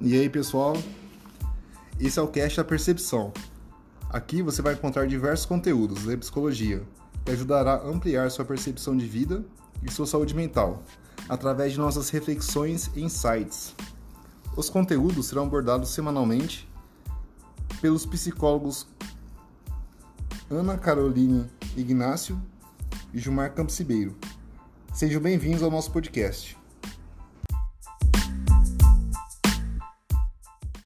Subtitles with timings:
[0.00, 0.76] E aí, pessoal?
[1.98, 3.32] Esse é o Cast da Percepção.
[4.08, 6.84] Aqui você vai encontrar diversos conteúdos da psicologia
[7.24, 9.44] que ajudará a ampliar sua percepção de vida
[9.82, 10.84] e sua saúde mental
[11.28, 13.74] através de nossas reflexões e insights.
[14.56, 16.70] Os conteúdos serão abordados semanalmente
[17.80, 18.86] pelos psicólogos
[20.48, 22.40] Ana Carolina, Ignácio
[23.12, 24.16] e Gilmar Campos Ribeiro.
[24.94, 26.56] Sejam bem-vindos ao nosso podcast.